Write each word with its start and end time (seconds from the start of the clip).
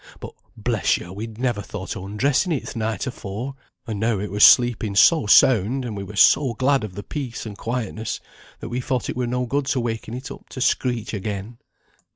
But 0.19 0.33
bless 0.57 0.97
yo', 0.97 1.13
we'd 1.13 1.37
never 1.37 1.61
thought 1.61 1.95
o' 1.95 2.07
undressing 2.07 2.51
it 2.51 2.65
th' 2.65 2.75
night 2.75 3.05
afore, 3.05 3.53
and 3.85 3.99
now 3.99 4.17
it 4.19 4.31
were 4.31 4.39
sleeping 4.39 4.95
so 4.95 5.27
sound, 5.27 5.85
and 5.85 5.95
we 5.95 6.03
were 6.03 6.15
so 6.15 6.55
glad 6.55 6.83
o' 6.83 6.87
the 6.87 7.03
peace 7.03 7.45
and 7.45 7.55
quietness, 7.55 8.19
that 8.61 8.69
we 8.69 8.81
thought 8.81 9.11
it 9.11 9.15
were 9.15 9.27
no 9.27 9.45
good 9.45 9.67
to 9.67 9.79
waken 9.79 10.15
it 10.15 10.31
up 10.31 10.49
to 10.49 10.59
screech 10.59 11.13
again. 11.13 11.59